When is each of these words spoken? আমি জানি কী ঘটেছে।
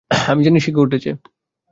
আমি 0.31 0.41
জানি 0.43 0.59
কী 0.65 0.71
ঘটেছে। 0.77 1.11